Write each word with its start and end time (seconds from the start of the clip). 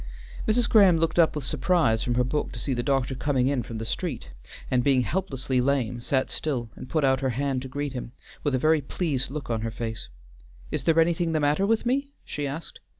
Mrs. 0.47 0.67
Graham 0.67 0.97
looked 0.97 1.19
up 1.19 1.35
with 1.35 1.45
surprise 1.45 2.01
from 2.03 2.15
her 2.15 2.23
book 2.23 2.51
to 2.53 2.57
see 2.59 2.73
the 2.73 2.81
doctor 2.81 3.13
coming 3.13 3.45
in 3.45 3.61
from 3.61 3.77
the 3.77 3.85
street, 3.85 4.29
and, 4.71 4.83
being 4.83 5.01
helplessly 5.01 5.61
lame, 5.61 5.99
sat 6.01 6.31
still, 6.31 6.71
and 6.75 6.89
put 6.89 7.03
out 7.03 7.19
her 7.19 7.29
hand 7.29 7.61
to 7.61 7.67
greet 7.67 7.93
him, 7.93 8.11
with 8.43 8.55
a 8.55 8.57
very 8.57 8.81
pleased 8.81 9.29
look 9.29 9.51
on 9.51 9.61
her 9.61 9.69
face. 9.69 10.09
"Is 10.71 10.85
there 10.85 10.99
anything 10.99 11.33
the 11.33 11.39
matter 11.39 11.67
with 11.67 11.85
me?" 11.85 12.13
she 12.25 12.47
asked. 12.47 12.79